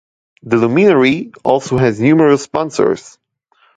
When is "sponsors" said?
2.41-3.19